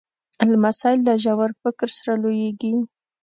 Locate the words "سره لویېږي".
1.97-2.71